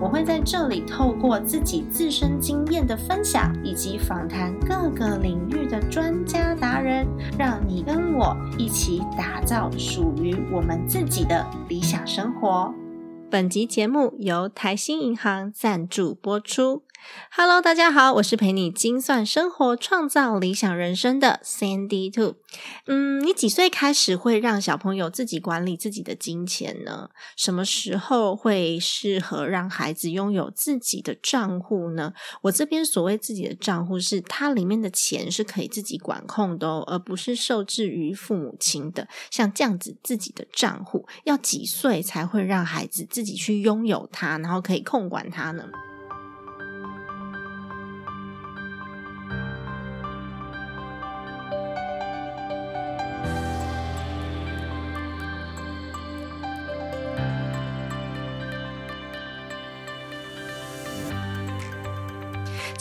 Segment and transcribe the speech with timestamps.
[0.00, 7.06] 我会在这里透过自己自身经验的分享，以及访谈各个领域的专家达人，
[7.38, 12.72] 让你跟我一起打造属于我们自己的理想生活。
[13.30, 16.82] 本集节目由台新银行赞助播出。
[17.30, 22.36] Hello，大家好，我是陪你精算生活、创造理想人生的 Sandy Two。
[22.86, 27.10] 嗯，你几岁开始会让小朋友自己管理自己的金钱呢？
[27.36, 32.12] 什么时候会适合让孩子拥有自己的账户呢？
[32.42, 39.08] 我这边所谓自己的账户，是它里面的钱是可以自己管控的哦，而不是受制于父母亲的。
[39.30, 45.64] 像这样子自己的账户，要几岁才会让孩子自己去拥有它，然后可以控管它呢？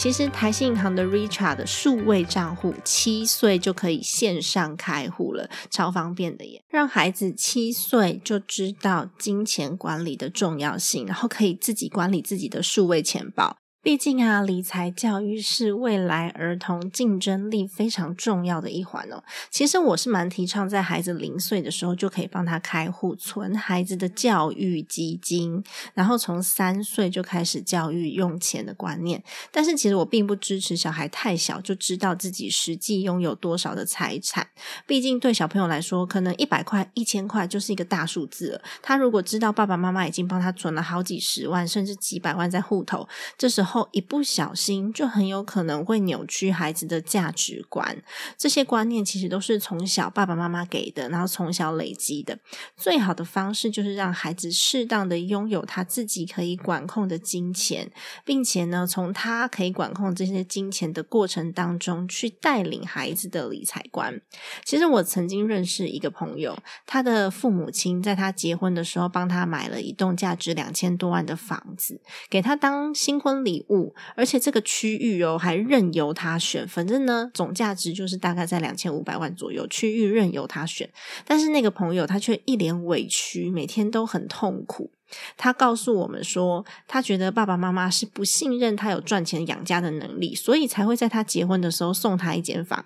[0.03, 6.61] 其实台信银行的 Richard 的数位账户，七岁就可以线上开户了，超方便的耶！
[6.67, 13.55] 让孩子七岁就知道金钱管理的重要性，然后可以自己管理自己的数位钱包。
[13.83, 19.21] 毕竟啊，理财教育是未来儿童竞争力非常重要的一环哦。
[19.49, 25.61] 其实我是蛮提倡，在孩子零岁的时候就可以帮他开户存孩子的教育基金，
[25.93, 29.21] 然后从三岁就开始教育用钱的观念。
[29.51, 34.47] 但是其实我并不支持小孩太小就知道自己实际拥有多少的财产。
[34.87, 38.61] 毕竟对小朋友来说，可能一百块、一千块就是一个大数字了。
[38.81, 43.05] 他如果知道爸爸妈妈已经帮他存了好几十万，甚至几百万在户头，
[43.37, 43.72] 这时候。
[43.73, 48.03] 后一不小心，就很有可能会扭曲孩子的价值观。
[48.37, 52.37] 这些观念其实都是从小爸爸妈妈给的，然后从小累积的。
[52.77, 57.91] 最好的方式就是让孩子适当的拥有他自己可以管控的金钱，
[58.23, 64.21] 并且呢，从他可以管控这些金钱的过程当中，去带领孩子的理财观。
[64.63, 66.55] 其实我曾经认识一个朋友，
[66.85, 73.62] 他的父母亲在他结婚的时候，帮他买了一栋价值两千多万的房子，给他当新婚礼。
[73.69, 80.89] 物，而且这个区域哦，还任由他选，反正呢，总价值就是大概在两千五百万左右，区域任由他选。
[81.25, 84.91] 但是那个朋友他却一脸委屈，每天都很痛苦。
[85.37, 92.85] 他告诉我们说，他觉得爸爸妈妈是不信任他有赚钱养家的能力，所以才会在他结婚的时候送他一间房。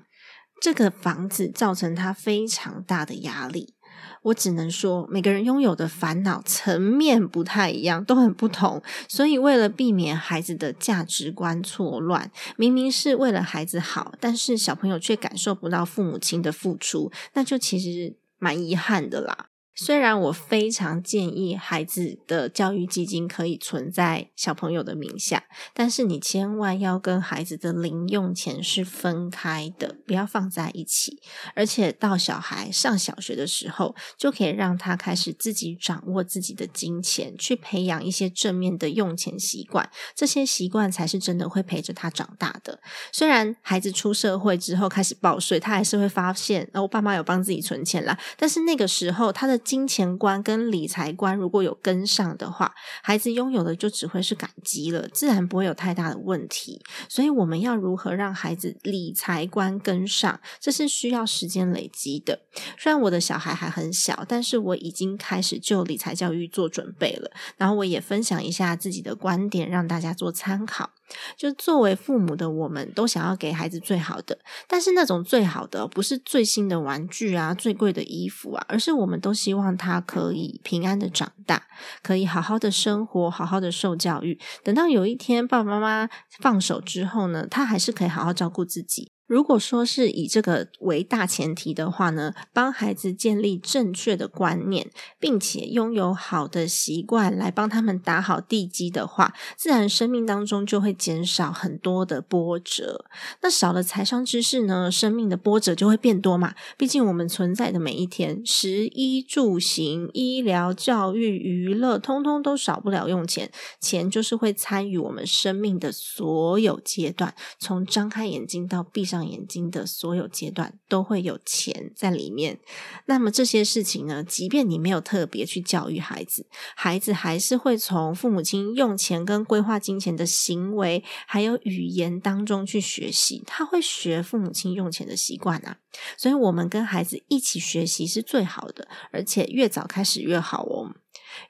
[0.59, 3.75] 这个房子造成他非常大的压力。
[4.23, 8.81] 我只能说，每个人拥有的烦恼层面不太一样，都很不同。
[9.07, 19.49] 所以，为了避免孩子的价值观错乱，明明是为了孩子好，但是小朋友却感受不到父母亲的付出，那就其实蛮遗憾的啦。
[19.79, 25.43] 虽然我非常建议孩子的教育基金可以存在小朋友的名下，
[25.75, 31.21] 但是你千万要跟孩子的零用钱是分开的，不要放在一起。
[31.53, 39.87] 而且到小孩上小学的时候，就可以让他开始自己掌握自己的金钱，去培养一些正面的用钱习惯。
[40.15, 42.79] 这些习惯才是真的会陪着他长大的。
[43.11, 48.17] 虽然孩子出社会之后开始报税，他还是会发现，哦，爸妈有帮自己存钱啦。
[48.35, 52.73] 但是那个时候他的金钱观跟理财观如果有跟上的话，
[53.03, 56.81] 孩子拥有的就只会是感激了，自然不会有太大的问题。
[57.09, 62.39] 所以我们要如何让孩子理财观跟上，这是需要时间累积的。
[62.77, 67.29] 虽然我的小孩还很小，但是我已经开始就理财教育做准备了。
[67.57, 70.91] 然后我也分享一下自己的观点，让大家做参考。
[71.37, 74.37] 就作为父母的我们，都想要给孩子最好的，
[74.67, 81.67] 但是那种最好的不是最新的玩具啊、最贵的衣服啊，而是我们都希望他可以平安的长大，
[82.01, 84.39] 可以好好的生活，好好的受教育。
[84.63, 86.09] 等到有一天爸爸妈妈
[86.39, 89.11] 放手之后呢，他还是可以好好照顾自己。
[89.27, 94.89] 如果说是以这个为大前提的话呢，帮孩子建立正确的观念，
[95.19, 103.03] 并且拥有好的习惯来帮他们打好地基的话，自然生命当中就会减少很多的波折。
[103.41, 106.55] 那少了财商知识呢，生命的波折就会变多嘛。
[106.77, 113.51] 毕竟我们存在的每一天，食衣住行、医疗、教育、娱乐，通通都少不了用钱。
[113.81, 119.16] 钱就是会参与我们生命的所有阶段，从张开眼睛到闭上。
[119.17, 122.59] 上眼睛的所有阶段都会有钱在里面。
[123.05, 133.43] 那么这些事情呢，即便你没有特别去教育孩子，孩子还是会从父母亲用钱跟规划金钱的行为，还有语言当中去学习。
[133.47, 135.77] 他会学父母亲用钱的习惯啊。
[136.15, 140.93] 所以，我们跟孩子一起学习是最好的，而且越早开始越好哦。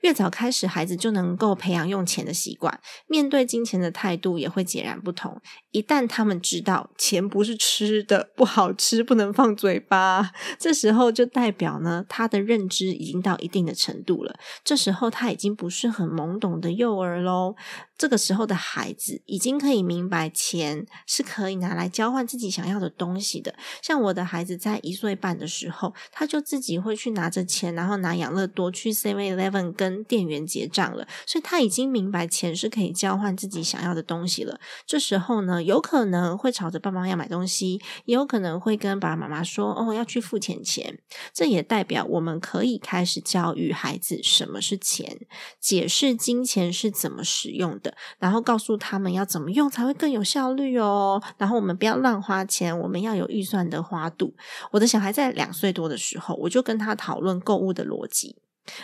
[0.01, 5.39] 越早开始，孩子就能够培养用钱的习惯，面对金钱的态度也会截然不同。
[5.71, 14.35] 一旦他们知道钱不是吃的，不好吃，不能放嘴巴，这时候就代表呢，他的认知已经到一定的程度了。
[14.63, 17.55] 这时候他已经不是很懵懂的幼儿喽。
[17.97, 23.55] 这个时候的孩子已经可以明白，钱是可以拿来交换自己想要的东西的。
[23.81, 31.07] 像我的孩子在一岁半的时候，他就自己会去拿着钱，然后拿养乐多去 Seven Eleven 跟店员结账了。
[31.25, 34.59] 所以他已经明白钱是可以交换自己想要的东西了。
[34.85, 40.99] 这时候呢，有可能会吵着爸妈要买东西，也有可能会跟爸爸妈妈说：“哦，要去付钱钱。”
[41.33, 45.19] 这也代表我们可以开始教育孩子什么是钱，
[45.59, 47.86] 解释金钱是怎么使用的。
[48.19, 51.21] 然后告诉他们要怎么用才会更有效率哦。
[51.37, 54.33] 然后我们不要乱花钱，我们要有预算的花度。
[54.71, 58.37] 我的小孩在两岁多的时候，我就跟他讨论购物的逻辑。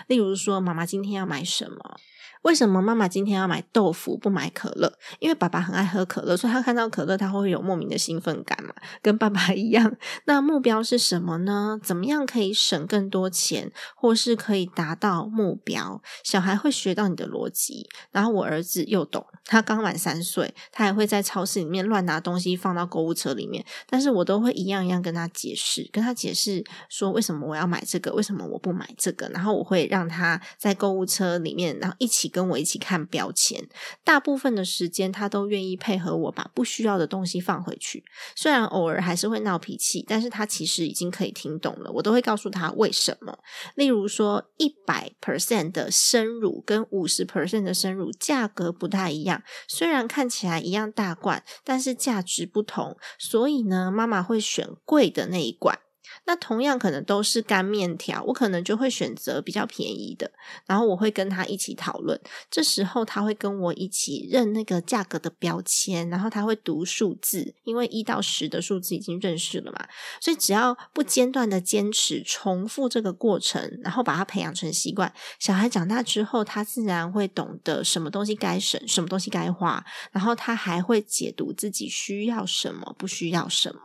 [0.07, 1.97] 例如说，妈妈今天要买什么？
[2.43, 4.93] 为什么妈妈今天要买豆腐不买可乐？
[5.19, 9.95] 因为爸爸很爱喝可乐，所以他看到可乐他会有莫名的兴奋感嘛，跟爸爸一样。
[10.25, 11.79] 那目标是什么呢？
[11.81, 16.01] 怎么样可以省更多钱，或是可以达到目标？
[16.21, 17.87] 小孩会学到你的逻辑。
[18.11, 29.29] 然后我儿子又懂，他刚满三岁，他还会在超市里面乱拿东西放到购物车里面，但是我都会一样一样跟他解释，跟他解释说为什么我要买这个，为什么我不买这个。
[29.29, 32.32] 然后我会让他在购物车里面，然后一起。
[32.33, 33.69] 跟我一起看标签，
[34.03, 38.03] 大部分的时间他都愿意配合我把不需要的东西放回去。
[38.35, 41.91] 虽然偶尔还是会闹脾气，但是他其实已经可以听懂了。
[41.91, 43.37] 我都会告诉他为什么。
[43.75, 52.97] 例如说，一百 percent 的生乳跟五十 percent 的生乳价格不太一样，虽然看起来一样大罐，但是价值不同。
[53.19, 55.79] 所以呢，妈妈会选贵的那一罐。
[56.25, 60.31] 那同样可能都是干面条，我可能就会选择比较便宜的，
[60.65, 62.19] 然后我会跟他一起讨论。
[62.49, 69.87] 这时候他会跟我一起认那个价格的标签，然后他会读数字，因为一到十的数字已经认识了嘛。
[70.19, 83.79] 所以只要不间断的坚持重复这个过程，然后把它培养成习惯，小孩长大之后，他自然会懂得什么东西该省，什么东西该花，然后他还会解读自己需要什么，不需要什么。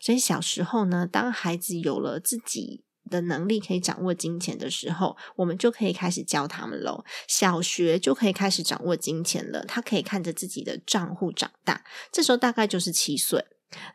[0.00, 7.04] 所以小时候呢，当孩子有了自己的能力，可以掌握金钱的时候，我们就可以开始教他们喽。
[7.28, 11.84] 小学就可以开始掌握金钱了，他可以看着自己的账户长大。
[12.10, 13.44] 这时候大概就是七岁，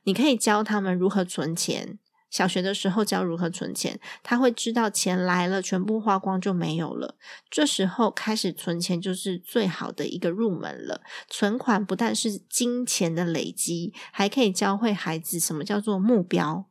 [0.04, 2.00] 你可以教他们如何存钱。
[2.32, 7.16] 小学的时候教如何存钱，他会知道钱来了全部花光就没有了。
[7.50, 11.02] 这时候开始存钱就是最好的一个入门了。
[11.30, 16.66] 存款不但是金钱的累积，还可以教会孩子什么叫做目标，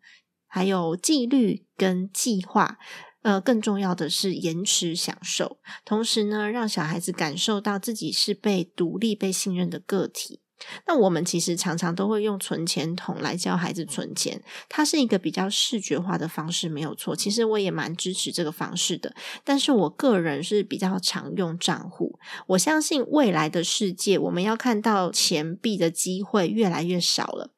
[0.48, 2.78] 还有纪律跟计划。
[3.22, 10.40] 呃，更重要的是延迟享受，同时呢，让小孩子感受到自己是被独立、被信任的个体。
[10.86, 17.14] 那我们其实常常都会用存钱筒来教孩子存钱，它是一个比较视觉化的方式，没有错。
[17.16, 19.14] 其实我也蛮支持这个方式的，
[19.44, 22.18] 但是我个人是比较常用账户。
[22.48, 27.50] 我相信未来的世界，我们要看到钱币的机会越来越少了。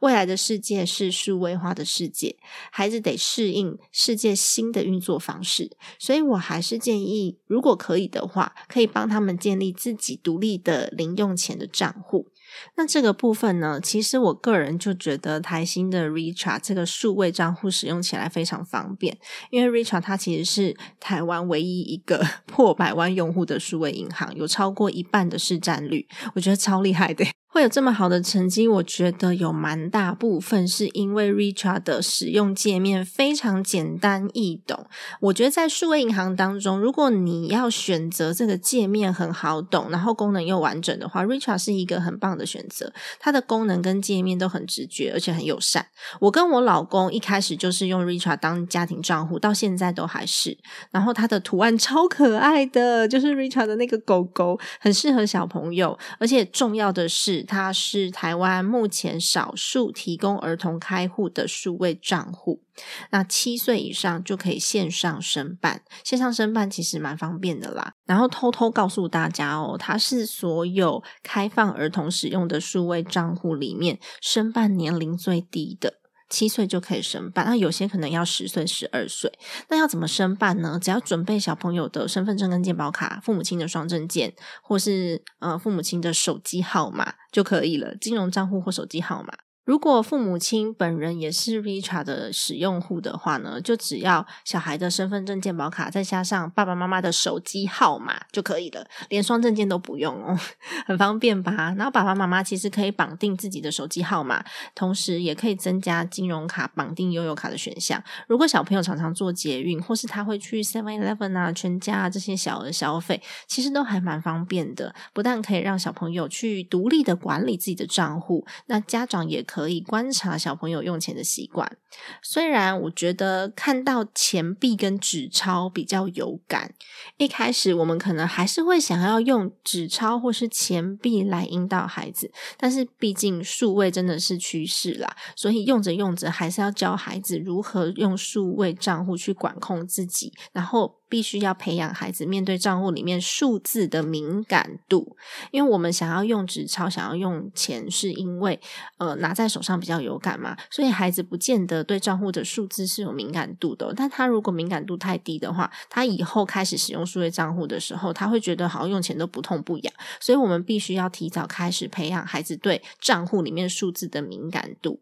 [0.00, 2.36] 未来的世界是数位化的世界，
[2.70, 12.28] 孩子得适应世界新的运作方式，所以我还是建议，如果可以的话，可以帮他们建立自己独立的零用钱的账户。
[12.76, 19.18] 那这个部分呢，其实我个人就觉得台新的 Richard 这个数位账户使用起来非常方便，
[19.50, 27.24] 因为 Richard 它其实是台湾唯一一个 破百万用户的数位银行，有超过一半的市占率，我觉得超厉害的。
[27.60, 34.86] 会有这么好的成绩，我觉得有蛮大部分是因为 Richard 的使用界面非常简单易懂。
[35.20, 42.90] 我觉得在数位银行当中，如果你要选择这个界面很好懂，然后功能又完整的话，Richard 是一个很棒的选择。
[43.18, 45.84] 它的功能跟界面都很直觉，而且很友善。
[46.18, 50.56] 我跟我老公一开始就是用 Richard 当家庭账户，到现在都还是。
[50.90, 55.98] 然后它的图案超可爱的，就是 Richard 的那个狗狗，很适合小朋友。
[56.18, 57.44] 而且重要的是。
[57.50, 62.62] 它是台湾目前少数提供儿童开户的数位账户，
[63.10, 67.94] 那七岁以上就可以线上申办，线上申办其实蛮方便的啦。
[68.06, 75.99] 然后偷偷告诉大家哦，它是所有开放儿童使用的数位账户里面申办年龄最低的。
[76.30, 79.30] 七岁就可以申办，那有些可能要十岁、十二岁。
[79.68, 80.78] 那要怎么申办呢？
[80.80, 84.32] 只要准备小朋友的身份证跟健保卡、父母亲的双证件，
[84.62, 87.94] 或是呃父母亲的手机号码就可以了。
[87.96, 89.34] 金融账户或手机号码。
[89.70, 100.36] 如果父母亲本人也是 Richa 的使用户的话呢，就只要小孩的身份证、健保卡，再加上爸爸妈妈的手机号码就可以了，连双证件都不用哦，
[100.86, 101.72] 很方便吧？
[101.78, 108.02] 然后爸爸妈妈其实可以绑定自己的手机号码，同时也可以增加金融卡绑定悠游卡的选项。
[108.26, 114.92] 如果小朋友常常做捷运，或是他会去 Seven Eleven 啊、全家啊这些小额消费，其实都还蛮方便的。
[115.12, 119.59] 不但可以让小朋友去独立的管理自己的账户，那家长也可。
[119.60, 121.76] 可以观察小朋友用钱的习惯。
[122.22, 126.72] 虽然我觉得看到钱币跟纸钞比较有感，
[127.18, 140.99] 一开始我们可能还是会想要用纸钞或是钱币来引导孩子，但是毕竟数位真的是趋势啦，所以用着用着还是要教孩子如何用数位账户去管控自己，然后。
[141.10, 145.16] 必须要培养孩子面对账户里面数字的敏感度，
[145.50, 148.58] 因为我们想要用纸钞、想要用钱，是因为
[148.96, 153.92] 呃拿在手上比较有感嘛，所以孩子不见得对账户的数字是有敏感度的。
[153.94, 159.92] 但他如果敏感度太低的话，他以后开始使用数位账户的时候，他会觉得好像用钱都不痛不痒。
[160.20, 165.00] 所以我们必须要提早开始培养孩子对账户里面数字的敏感度。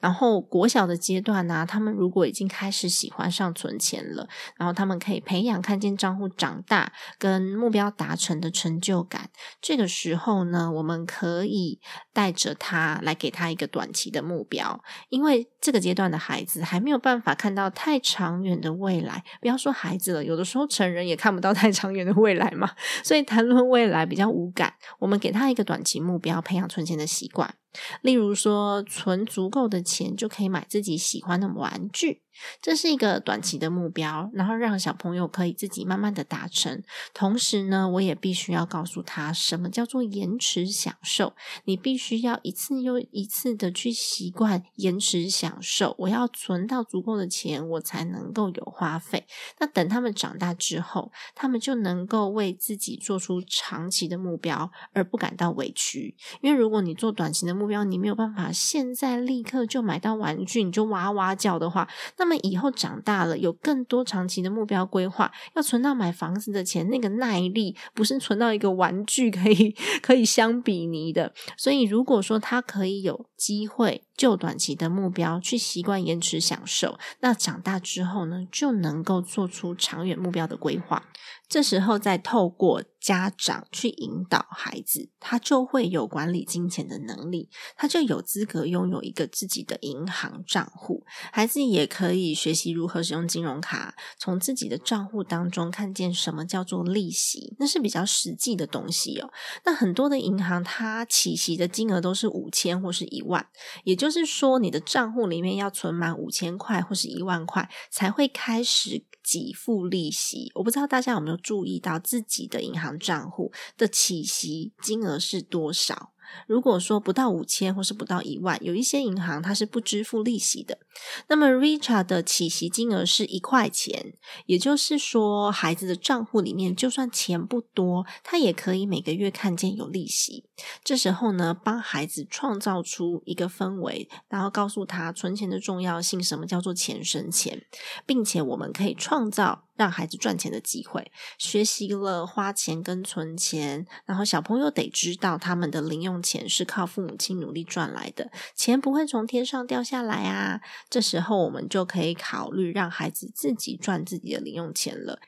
[0.00, 9.30] 然后国小的阶段呢，他们如果已经开始喜欢上存钱了，然后他们可以培养看见账户长大跟目标达成的成就感。
[9.60, 11.80] 这个时候呢，我们可以
[12.12, 19.24] 带着他来给他一个短期的目标，因为这个阶段的孩子还没有办法看到太长远的未来。
[19.40, 22.70] 不要说孩子了，有的时候成人也看不到太长远的未来嘛，
[23.02, 24.74] 所以谈论未来比较无感。
[24.98, 27.54] 我们给他一个短期目标，培养存钱的习惯。
[28.02, 32.22] 例如说，存足够的钱就可以买自己喜欢的玩具。
[32.62, 36.82] 这是一个短期的目标，然后让小朋友可以自己慢慢的达成。
[37.12, 41.34] 同时呢，我也必须要告诉他什么叫做延迟享受。
[41.64, 45.94] 你必须要一次又一次的去习惯延迟享受。
[45.98, 49.26] 我要存到足够的钱，我才能够有花费。
[49.58, 56.16] 那等他们长大之后，他们就能够为自己做出长期的目标，而不感到委屈。
[56.40, 61.86] 因为如果你做短期的目标，你没有办法现在立刻就买到玩具，你就哇哇叫的话，
[62.16, 71.34] 那么以后长大了，有更多长期的目标规划，要存到买房子的钱，那个耐力不是存到一个玩具可以 可以相比拟的。
[71.58, 81.04] 所以，如果说他可以有机会就短期的目标去习惯延迟享受，那长大之后呢，就能够做出长远目标的规划。
[81.48, 91.04] 这时候再透过家长去引导孩子，他就会有管理金钱的能力，他就有资格拥有一个自己的银行账户。
[91.32, 99.32] 孩子也可以学习如何使用金融卡，从自己的账户当中看见什么叫做利息，那是比较实际的东西哦。
[99.64, 103.46] 那很多的银行它起息的金额都是五千或是一万，
[103.84, 109.06] 也就是说你的账户里面要存满五千块或是一万块才会开始。
[109.22, 116.12] 给付利息，我不知道大家有没有注意到自己的银行账户的起息金额是多少？
[116.46, 120.78] 如果说不到五千或是不到一万，有一些银行它是不支付利息的。
[121.26, 124.14] 那么 Richard 的起息金额是一块钱，
[124.46, 130.44] 也就是说，孩子的账户里面就算钱不多，他也可以每个月看见有利息。
[130.84, 137.66] 这时候呢，帮孩子创造出一个氛围，然后告诉他存钱的重要性，什么叫做钱生钱，
[138.06, 139.64] 并且我们可以创造。
[139.80, 150.60] 让孩子赚钱的机会，学习了花钱跟存钱，然后小朋友得知道他们的零用钱是靠父母亲努力赚来的，钱不会从天上掉下来啊。
[150.90, 155.18] 这时候我们就可以考虑让孩子自己赚自己的零用钱了。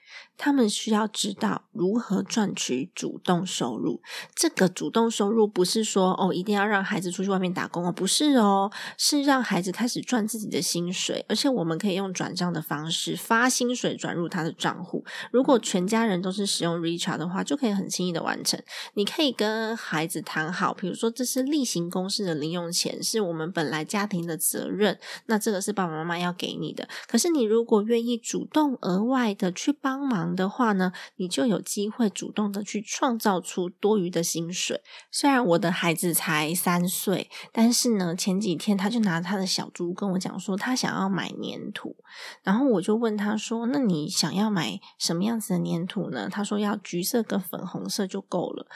[0.44, 4.02] 他们需要知道如何赚取主动收入。
[4.34, 8.68] 这个主动收入不是说哦，一定要让孩子出去外面打工哦，不是哦，
[8.99, 15.04] 是让孩子开始赚自己的薪水，而且我们可以用转账的方式发薪水转入他的账户。
[15.30, 18.61] 如果全家人都是使用 Richard 的话，就可以很轻易的完成。
[18.94, 26.88] 你可以跟孩子谈好，比如说这是例行公事的零用钱，是我们本来家庭的责任，那这个是爸爸妈妈要给你的。
[27.06, 30.31] 可是你如果愿意主动额外的去帮忙。
[30.34, 34.82] 的话呢，你就有机会主动的去创造出多余的薪水。
[35.10, 41.96] 虽然我的孩子才三岁，但是呢，前几天他就拿他的小猪跟我讲说，他想要买粘土。
[42.42, 46.28] 然后我就问他说：“那你想要买什么样子的粘土呢？
[46.30, 48.66] 他说要橘色跟粉红色就够了。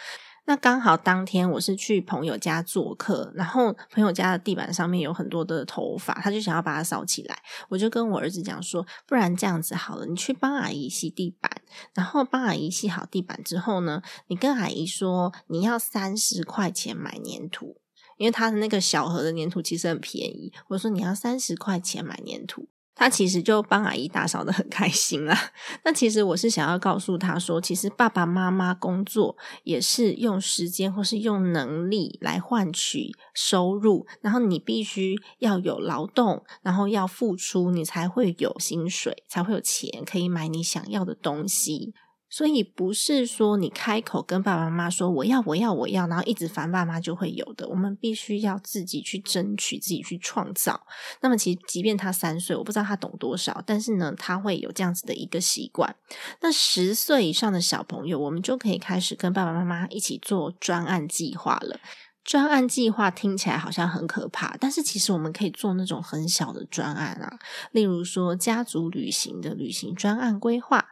[0.49, 7.37] 那刚好当天我是去朋友家做客，然后朋友家的地板上面有很多的头发，他就想要把它扫起来。
[7.69, 11.51] 我就跟我儿子讲说，不然这样子好了，你去帮阿姨洗地板，
[11.95, 17.81] 然后帮阿姨洗好地板之后呢，你跟阿姨说你要三十块钱买粘土，
[18.17, 20.53] 因为他的那个小盒的粘土其实很便宜。
[20.69, 22.69] 我说你要三十块钱买粘土。
[22.97, 25.39] 他其实就帮阿姨打扫的很开心啦。
[25.85, 41.93] 那其实我是想要告诉他说，其实爸爸妈妈工作也是用时间或是用能力来换取收入，然后你必须要有劳动，然后要付出，你才会有薪水，才会有钱可以买你想要的东西。
[42.29, 47.69] 所以不是说你开口跟爸爸妈妈说我要我要我要，然后一直烦爸妈就会有的。
[47.69, 50.87] 我们必须要自己去争取，自己去创造。
[51.21, 55.95] 那么其实即便他三岁，我不知道他懂多少，但是呢，他会有这样子的一个习惯。
[56.41, 61.79] 那十岁以上的小朋友，我们就可以开始跟爸爸妈妈一起做专案计划了。
[62.25, 67.39] 专案计划听起来好像很可怕，但是其实我们可以做那种很小的专案啊，
[67.71, 70.85] 例如说家族旅行的旅行专案规划。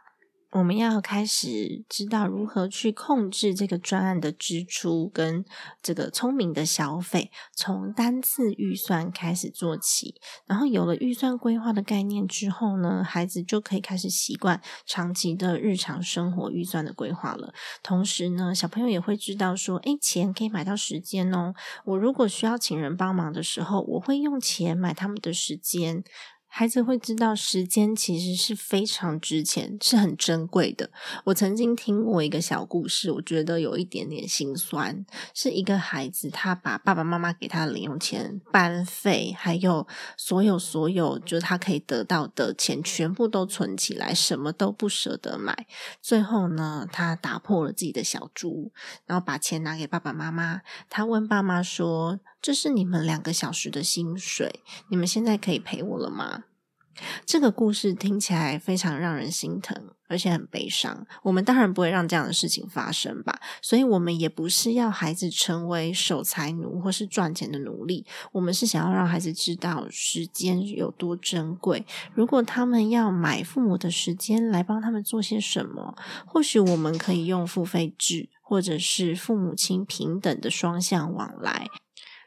[0.55, 5.43] 我们要开始知道如何去控制这个专案的支出跟
[5.83, 10.15] 这个聪明的消费，从单次预算开始做起。
[10.45, 17.53] 然后有了预算规划的概念之后呢，孩子就可以开始习惯长期的日常生活预算的规划了。
[17.83, 21.53] 同时呢，小朋友也会知道说，诶，钱可以买到时间哦。
[21.83, 26.05] 我如果需要请人帮忙的时候，我会用钱买他们的时间。
[26.57, 30.89] 孩子会知道时间其实是非常值钱，是很珍贵的。
[31.25, 35.05] 我曾经听过一个小故事，我觉得有一点点心酸。
[35.33, 39.85] 是一个孩子，他把爸爸妈妈给他的零用钱、班费，还有
[40.15, 45.67] 所有所有，就是他可以得到的钱，全部都存起来，什么都不舍得买。
[46.01, 48.71] 最后呢，他打破了自己的小猪，
[49.05, 50.61] 然后把钱拿给爸爸妈妈。
[50.89, 52.21] 他问爸妈说。
[52.45, 54.61] 这是你们两个小时的薪水，
[54.91, 56.43] 你们现在可以陪我了吗？
[57.25, 61.07] 这个故事听起来非常让人心疼，而且很悲伤。
[61.23, 68.05] 我们当然不会让这样的事情发生吧，所以我们也不是要孩子成为守财奴或是赚钱的奴隶。
[68.33, 71.83] 我们是想要让孩子知道时间有多珍贵。
[72.13, 75.95] 如果他们要买父母的时间来帮他们做些什么，
[76.27, 81.67] 或许我们可以用付费制，或者是父母亲平等的双向往来。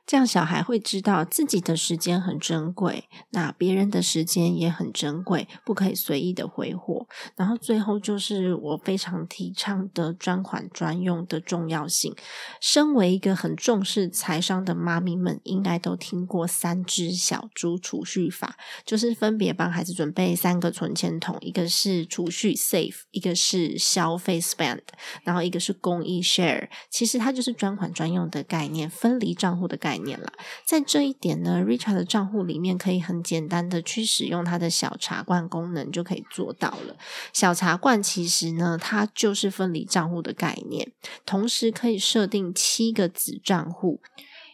[0.09, 7.07] 这样小孩会知道自己的时间很珍贵，那别人的时间也很珍贵，不可以随意的挥霍。
[7.37, 12.17] 然后最后就是我非常提倡的专款专用的重要性。
[12.59, 24.81] 身为一个很重视财商的妈咪们，应该都听过三只小猪储蓄法，就是分别帮孩子准备三个存钱筒，一个是储蓄 save，一个是消费 spend，
[25.23, 26.71] 然后一个是公益 share。
[26.89, 29.97] 其实它就是专款专用的概念，分离账户的概。
[29.97, 30.33] 念了，
[30.65, 36.97] 在这一点呢，Richard 的账户里面可以很简单的去使用它的小茶罐功能，就可以做到了。
[37.33, 40.93] 小茶罐其实呢，它就是分离账户的概念，
[41.25, 44.01] 同时可以设定七个子账户。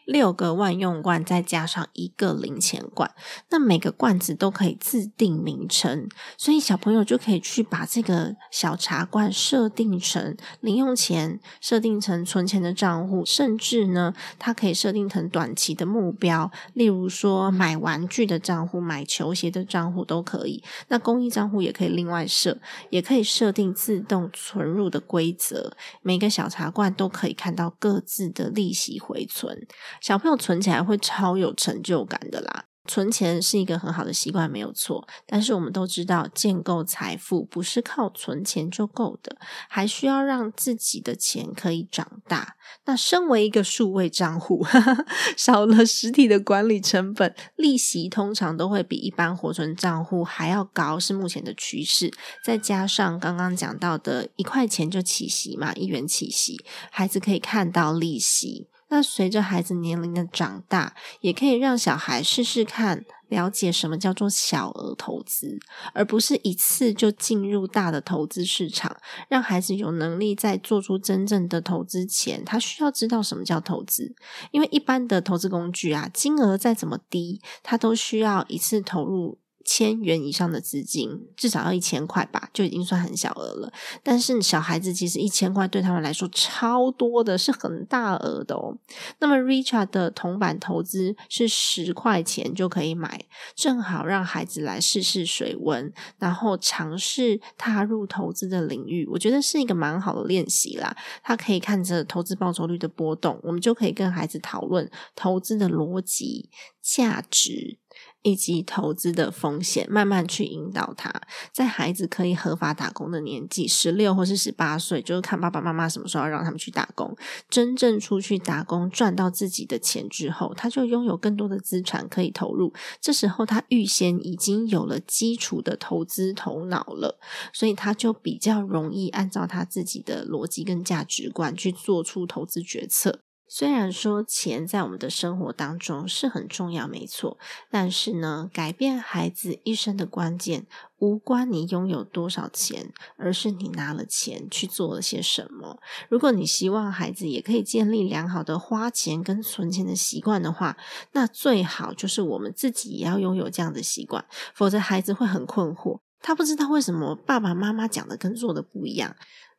[0.04, 3.10] 六个万用罐，再加上一个零钱罐，
[3.50, 20.62] 那每个罐子都可以自定名称，所以小朋友就可以去把这个小茶罐设定成零用钱，设定成存钱的账户，甚至呢，它可以设定成短期的目标，例如说买玩具的账户、买球鞋的账户都可以。
[20.88, 22.58] 那公益账户也可以另外设，
[22.90, 29.66] 也可以设定自动存入的规则，每个小茶罐都可以看到各自的利息回存。
[30.00, 32.64] 小朋友存起来会超有成就感的啦！
[32.86, 35.08] 存钱是一个很好的习惯，没有错。
[35.26, 39.38] 但是我们都知道，建构财富不是靠存钱就够的，
[39.70, 42.56] 还需要让自己的钱可以长大。
[42.84, 44.62] 那身为一个数位账户，
[45.34, 52.12] 少了实体的管理成本，利息通常都会比一般活存账户还要高，是目前的趋势。
[52.44, 58.68] 再加上刚刚讲到的一块钱就起息嘛，一元起息，孩子可以看到利息。
[58.88, 65.58] 那随着孩子年龄的长大，也可以让小孩试试看，了解什么叫做小额投资，
[65.92, 68.96] 而不是一次就进入大的投资市场。
[69.28, 74.14] 让孩子有能力在做出真正的投资前，他需要知道什么叫投资。
[74.52, 79.38] 因为一般的投资工具啊，金额再怎么低，他都需要一次投入。
[79.64, 83.72] 千元以上的资金，至少要一千块吧，就已经算很小额了。
[84.02, 88.76] 但是小孩子其实一千块对他们来说超多的，是很大额的哦。
[89.18, 93.24] 那么 Richard 的铜板投资是十块钱就可以买，
[93.54, 99.06] 正好让孩子来试试水温，然后尝试踏入投资的领域。
[99.10, 100.96] 我觉得是一个蛮好的练习啦。
[101.22, 106.50] 他可以看着投资报酬率的波动，我们就可以跟孩子讨论投资的逻辑、
[106.82, 107.78] 价值。
[108.24, 111.12] 以及投资的风险，慢慢去引导他，
[111.52, 117.14] 在孩子可以合法打工的年纪，十六或是十八岁，就是看爸爸妈妈什么时候让他们去打工，
[117.50, 122.72] 真正出去打工赚到自己的钱之后，他就拥有更多的资产可以投入。
[122.98, 127.20] 这时候他预先已经有了基础的投资头脑了，
[127.52, 133.23] 所以他就比较容易按照他自己的逻辑跟价值观去做出投资决策。
[133.56, 137.38] 虽然说钱在我们的生活当中是很重要，没错，
[137.70, 140.66] 但是呢，改变孩子一生的关键
[140.98, 145.78] 无关你拥有多少钱，而是你拿了钱去做了些什么。
[146.08, 150.76] 如果你希望孩子也可以建立良好的花钱跟存钱的习惯的话，
[151.12, 159.14] 那最好就是我们自己也要拥有这样的习惯，否则孩子会很困惑，他不知道为什么爸爸妈妈讲的跟做的不一样。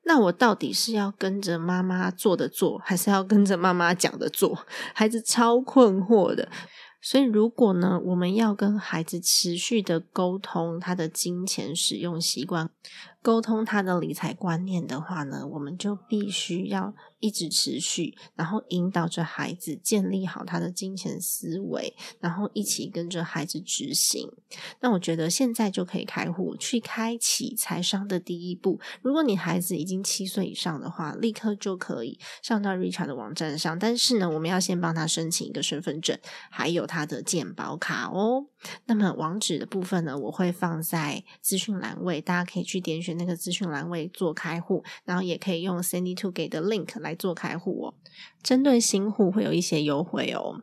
[0.06, 4.66] 那我到底是要跟着妈妈做的做，还是要跟着妈妈讲的做？
[4.94, 6.50] 孩子超困惑的。
[7.02, 12.70] 所以，如果呢，我们要跟孩子持续的沟通他的金钱使用习惯，
[13.22, 16.96] 沟通他的理财观念的话呢，我们就必须要。
[17.26, 24.30] 一直持续，然后引导着孩子建立好他的金钱思维，然后一起跟着孩子执行。
[24.80, 28.80] 那我觉得现在就可以开户去开启财商的第一步。
[29.02, 33.80] 如果你孩子已经七岁以上的话，立刻就可以上到 Richard 的网站上。
[33.80, 36.20] 但是呢，我们要先帮他申请一个身份证，
[36.52, 38.46] 还有他的健保卡哦。
[38.86, 47.16] 那么网址的部分呢，我会放在资讯栏位，大家可以去点选那个资讯栏位做开户，然后也可以用 Sandy Two 给的 link 来。
[47.16, 47.94] 做开户哦，
[48.44, 50.62] 针对新户会有一些优惠哦。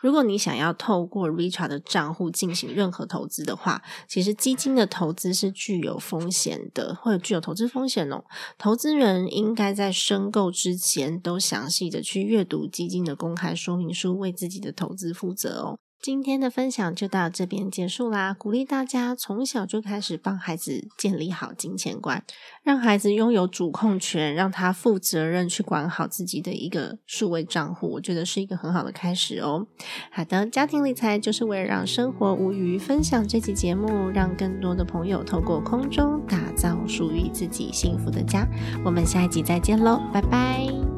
[0.00, 8.24] 如果你想要透过 Richard 的账户进行任何投资的话，其实基金的投资是具有风险的，或者具有投资风险哦。
[8.58, 15.78] 投资人应该在申购之前都详细的去阅读基金的公开说明书，为自己的投资负责哦。
[16.02, 18.34] 今天的分享就到这边结束啦！
[18.36, 22.24] 鼓励大家从小就开始帮孩子建立好金钱观，
[22.64, 29.68] 让孩子拥有主控权，让他负责任去管好自己的一个数位账户，我觉得是一个很好的开始哦。
[30.10, 32.76] 好的，家庭理财就是为了让生活无余。
[32.82, 38.44] 分享这期节目，让更多的朋友透过空中打造属于自己幸福的家。
[38.84, 40.91] 我们下一集再见喽，拜拜。